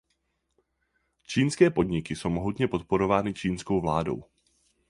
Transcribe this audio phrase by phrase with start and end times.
[1.27, 4.23] Čínské podniky jsou mohutně podporovány čínskou vládou.